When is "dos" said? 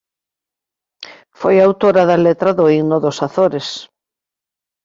3.05-3.17